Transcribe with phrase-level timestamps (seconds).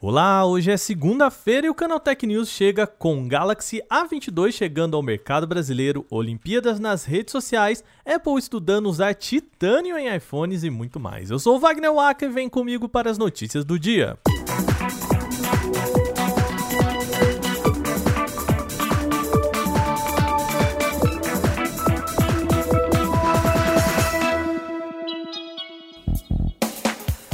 [0.00, 5.44] Olá, hoje é segunda-feira e o Canaltech News chega com Galaxy A22 chegando ao mercado
[5.44, 11.32] brasileiro, Olimpíadas nas redes sociais, Apple estudando usar titânio em iPhones e muito mais.
[11.32, 14.16] Eu sou o Wagner Waka e vem comigo para as notícias do dia.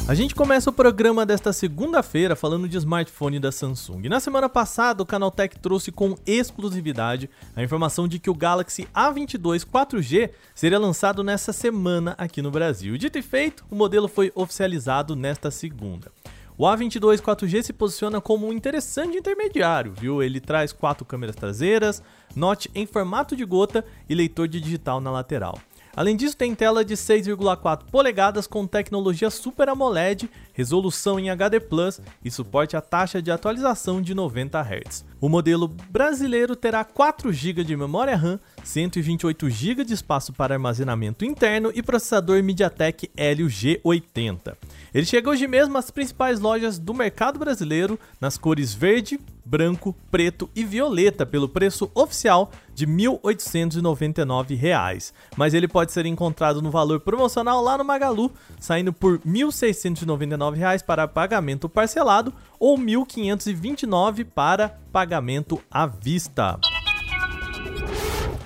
[0.07, 4.07] A gente começa o programa desta segunda-feira falando de smartphone da Samsung.
[4.07, 9.65] Na semana passada, o Canaltech trouxe com exclusividade a informação de que o Galaxy A22
[9.65, 12.99] 4G seria lançado nessa semana aqui no Brasil.
[12.99, 16.13] Dito e feito, o modelo foi oficializado nesta segunda.
[16.59, 20.23] O A22 4G se posiciona como um interessante intermediário, viu?
[20.23, 22.03] Ele traz quatro câmeras traseiras,
[22.37, 25.59] note em formato de gota e leitor de digital na lateral.
[25.97, 32.01] Além disso, tem tela de 6,4 polegadas com tecnologia Super AMOLED, resolução em HD Plus
[32.25, 35.05] e suporte à taxa de atualização de 90 Hz.
[35.21, 41.25] O modelo brasileiro terá 4 GB de memória RAM, 128 GB de espaço para armazenamento
[41.25, 44.57] interno e processador MediaTek Helio G80.
[44.93, 50.49] Ele chega hoje mesmo às principais lojas do mercado brasileiro nas cores verde, branco, preto
[50.57, 57.01] e violeta pelo preço oficial de R$ 1.899, mas ele pode ser encontrado no valor
[57.01, 64.81] promocional lá no Magalu, saindo por R$ 1.699 para pagamento parcelado ou R$ 1.529 para
[64.91, 66.59] pagamento à vista.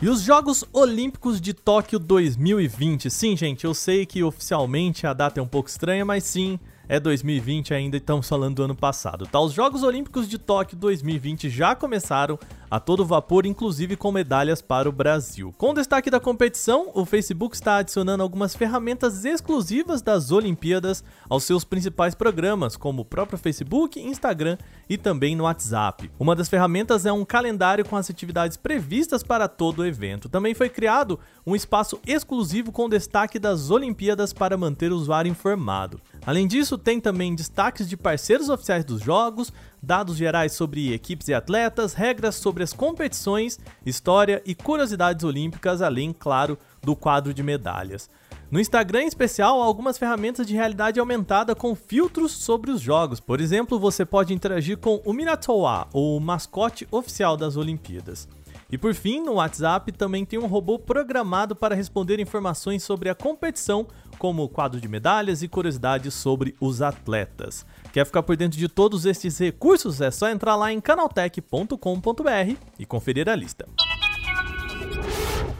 [0.00, 3.10] E os Jogos Olímpicos de Tóquio 2020.
[3.10, 6.56] Sim, gente, eu sei que oficialmente a data é um pouco estranha, mas sim,
[6.88, 9.26] é 2020 ainda e estamos falando do ano passado.
[9.26, 9.38] Tá?
[9.38, 12.38] Os Jogos Olímpicos de Tóquio 2020 já começaram
[12.70, 15.54] a todo vapor, inclusive com medalhas para o Brasil.
[15.56, 21.64] Com destaque da competição, o Facebook está adicionando algumas ferramentas exclusivas das Olimpíadas aos seus
[21.64, 26.10] principais programas, como o próprio Facebook, Instagram e também no WhatsApp.
[26.18, 30.28] Uma das ferramentas é um calendário com as atividades previstas para todo o evento.
[30.28, 36.00] Também foi criado um espaço exclusivo com destaque das Olimpíadas para manter o usuário informado.
[36.28, 39.50] Além disso, tem também destaques de parceiros oficiais dos jogos,
[39.82, 46.12] dados gerais sobre equipes e atletas, regras sobre as competições, história e curiosidades olímpicas, além,
[46.12, 48.10] claro, do quadro de medalhas.
[48.50, 53.20] No Instagram, em especial, há algumas ferramentas de realidade aumentada com filtros sobre os jogos.
[53.20, 58.28] Por exemplo, você pode interagir com o Minatoa, o mascote oficial das Olimpíadas.
[58.70, 63.14] E por fim, no WhatsApp também tem um robô programado para responder informações sobre a
[63.14, 63.86] competição,
[64.18, 67.64] como quadro de medalhas e curiosidades sobre os atletas.
[67.92, 70.02] Quer ficar por dentro de todos estes recursos?
[70.02, 73.66] É só entrar lá em canaltech.com.br e conferir a lista.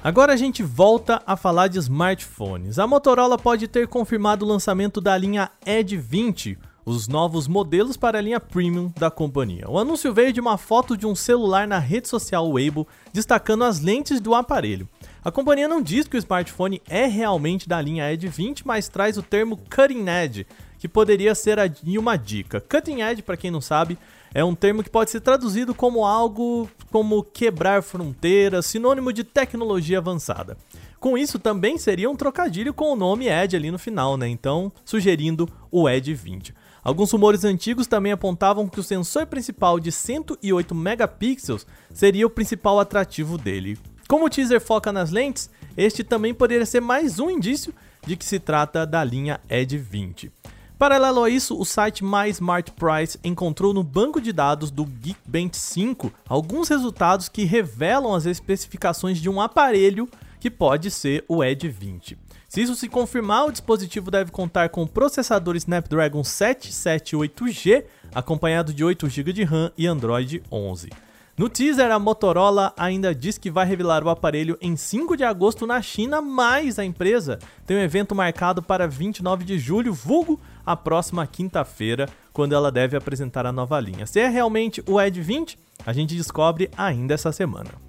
[0.04, 2.78] Agora a gente volta a falar de smartphones.
[2.78, 6.58] A Motorola pode ter confirmado o lançamento da linha Edge 20,
[6.88, 9.68] os novos modelos para a linha premium da companhia.
[9.68, 13.78] O anúncio veio de uma foto de um celular na rede social Weibo, destacando as
[13.78, 14.88] lentes do aparelho.
[15.22, 19.18] A companhia não diz que o smartphone é realmente da linha Edge 20, mas traz
[19.18, 20.46] o termo Cutting Edge,
[20.78, 21.58] que poderia ser
[21.98, 22.60] uma dica.
[22.60, 23.98] Cutting Edge, para quem não sabe,
[24.32, 29.98] é um termo que pode ser traduzido como algo como quebrar fronteiras, sinônimo de tecnologia
[29.98, 30.56] avançada.
[30.98, 34.26] Com isso, também seria um trocadilho com o nome Edge ali no final, né?
[34.26, 36.54] Então, sugerindo o Edge 20.
[36.82, 42.78] Alguns rumores antigos também apontavam que o sensor principal de 108 megapixels seria o principal
[42.80, 43.78] atrativo dele.
[44.08, 47.74] Como o teaser foca nas lentes, este também poderia ser mais um indício
[48.06, 50.32] de que se trata da linha Edge 20.
[50.78, 55.56] Paralelo a isso, o site My Smart Price encontrou no banco de dados do Geekbench
[55.56, 60.08] 5 alguns resultados que revelam as especificações de um aparelho
[60.40, 62.18] que pode ser o Edge 20.
[62.48, 67.84] Se isso se confirmar, o dispositivo deve contar com o processador Snapdragon 778G,
[68.14, 70.88] acompanhado de 8 GB de RAM e Android 11.
[71.36, 75.68] No teaser, a Motorola ainda diz que vai revelar o aparelho em 5 de agosto
[75.68, 80.74] na China, mas a empresa tem um evento marcado para 29 de julho, vulgo a
[80.74, 84.04] próxima quinta-feira, quando ela deve apresentar a nova linha.
[84.04, 85.56] Se é realmente o Edge 20,
[85.86, 87.87] a gente descobre ainda essa semana.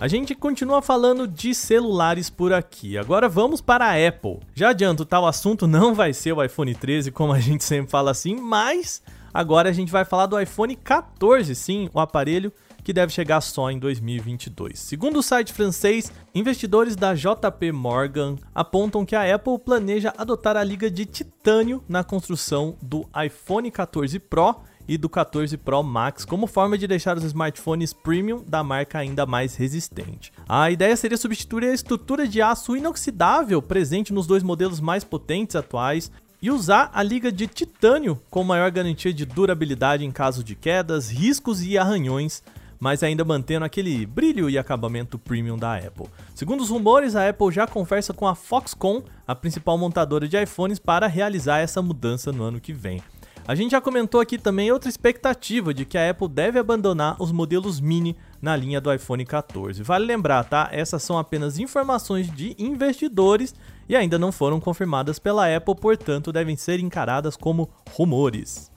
[0.00, 2.98] A gente continua falando de celulares por aqui.
[2.98, 4.40] Agora vamos para a Apple.
[4.52, 8.10] Já adianto, tal assunto não vai ser o iPhone 13, como a gente sempre fala
[8.10, 9.00] assim, mas
[9.32, 12.52] agora a gente vai falar do iPhone 14, sim, o aparelho
[12.82, 14.78] que deve chegar só em 2022.
[14.78, 20.64] Segundo o site francês, investidores da JP Morgan apontam que a Apple planeja adotar a
[20.64, 26.46] liga de titânio na construção do iPhone 14 Pro e do 14 Pro Max como
[26.46, 30.32] forma de deixar os smartphones premium da marca ainda mais resistente.
[30.48, 35.56] A ideia seria substituir a estrutura de aço inoxidável presente nos dois modelos mais potentes
[35.56, 36.10] atuais
[36.44, 41.08] e usar a liga de titânio com maior garantia de durabilidade em caso de quedas,
[41.08, 42.42] riscos e arranhões,
[42.78, 46.06] mas ainda mantendo aquele brilho e acabamento premium da Apple.
[46.34, 50.78] Segundo os rumores, a Apple já conversa com a Foxconn, a principal montadora de iPhones,
[50.78, 53.02] para realizar essa mudança no ano que vem.
[53.46, 57.30] A gente já comentou aqui também outra expectativa de que a Apple deve abandonar os
[57.30, 59.82] modelos mini na linha do iPhone 14.
[59.82, 60.70] Vale lembrar, tá?
[60.72, 63.54] Essas são apenas informações de investidores
[63.86, 68.70] e ainda não foram confirmadas pela Apple, portanto, devem ser encaradas como rumores.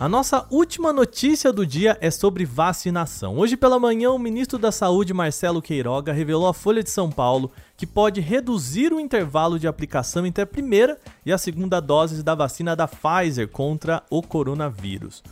[0.00, 3.36] A nossa última notícia do dia é sobre vacinação.
[3.36, 7.52] Hoje pela manhã, o ministro da Saúde, Marcelo Queiroga, revelou à Folha de São Paulo
[7.76, 12.34] que pode reduzir o intervalo de aplicação entre a primeira e a segunda doses da
[12.34, 15.22] vacina da Pfizer contra o coronavírus.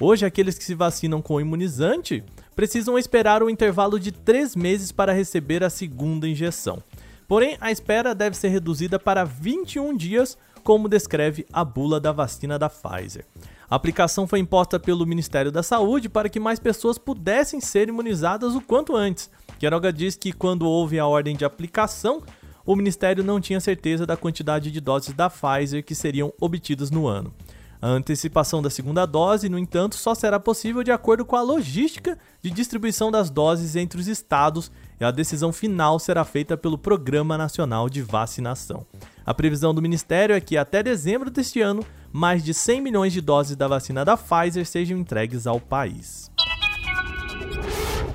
[0.00, 2.24] Hoje, aqueles que se vacinam com imunizante
[2.56, 6.82] precisam esperar um intervalo de três meses para receber a segunda injeção.
[7.28, 12.58] Porém, a espera deve ser reduzida para 21 dias, como descreve a bula da vacina
[12.58, 13.26] da Pfizer.
[13.70, 18.54] A aplicação foi imposta pelo Ministério da Saúde para que mais pessoas pudessem ser imunizadas
[18.54, 19.30] o quanto antes.
[19.58, 22.22] Queiroga diz que quando houve a ordem de aplicação,
[22.64, 27.06] o Ministério não tinha certeza da quantidade de doses da Pfizer que seriam obtidas no
[27.06, 27.32] ano.
[27.80, 32.18] A antecipação da segunda dose, no entanto, só será possível de acordo com a logística
[32.40, 37.36] de distribuição das doses entre os estados e a decisão final será feita pelo Programa
[37.36, 38.86] Nacional de Vacinação.
[39.26, 43.20] A previsão do Ministério é que até dezembro deste ano mais de 100 milhões de
[43.20, 46.30] doses da vacina da Pfizer sejam entregues ao país.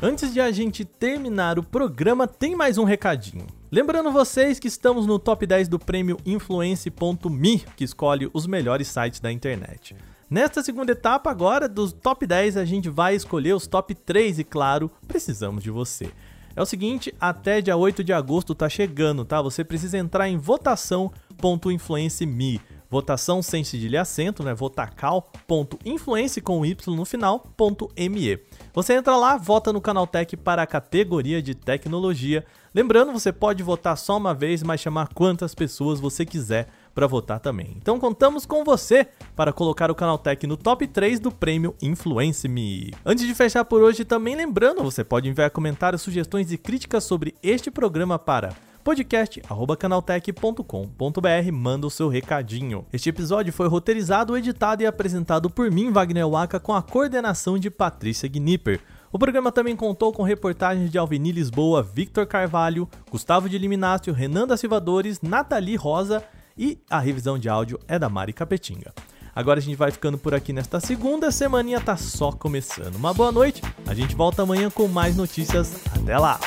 [0.01, 3.45] Antes de a gente terminar o programa, tem mais um recadinho.
[3.69, 9.19] Lembrando vocês que estamos no top 10 do prêmio Influence.me, que escolhe os melhores sites
[9.19, 9.95] da internet.
[10.29, 14.43] Nesta segunda etapa agora dos top 10, a gente vai escolher os top 3 e
[14.43, 16.11] claro, precisamos de você.
[16.59, 19.41] É o seguinte, até dia 8 de agosto tá chegando, tá?
[19.41, 22.59] Você precisa entrar em votação.influence.me
[22.89, 24.53] votação sem cedilha e acento, né?
[24.53, 28.37] votacal.influence com y no final, ponto .me.
[28.73, 32.43] Você entra lá, vota no Canaltech para a categoria de tecnologia.
[32.75, 36.67] Lembrando, você pode votar só uma vez, mas chamar quantas pessoas você quiser
[36.99, 37.77] para votar também.
[37.77, 42.91] Então contamos com você para colocar o Canaltech no top 3 do prêmio Influence Me.
[43.05, 47.35] Antes de fechar por hoje, também lembrando, você pode enviar comentários, sugestões e críticas sobre
[47.41, 48.53] este programa para
[48.83, 52.85] podcast@canaltech.com.br, manda o seu recadinho.
[52.91, 57.69] Este episódio foi roteirizado, editado e apresentado por mim, Wagner Waka, com a coordenação de
[57.69, 58.81] Patrícia Gnipper.
[59.09, 64.45] O programa também contou com reportagens de Alveni Lisboa, Victor Carvalho, Gustavo de Liminácio, Renan
[64.45, 66.21] da Silvadores, Nathalie Rosa
[66.59, 68.93] e a revisão de áudio é da Mari Capetinga.
[69.33, 72.95] Agora a gente vai ficando por aqui nesta segunda, semaninha tá só começando.
[72.95, 75.81] Uma boa noite, a gente volta amanhã com mais notícias.
[75.95, 76.37] Até lá!